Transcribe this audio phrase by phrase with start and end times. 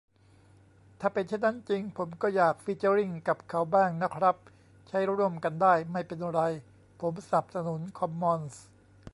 [0.99, 4.35] ถ้าเป็นเช่นนั้นจริง ผมก็อยากฟีเจอริ่งกับเขาบ้างนะครับ
[4.87, 6.41] ใช้ร่วมกันได้ ไม่เป็นไร
[7.01, 8.63] ผมสนับสนุนคอมมอนส์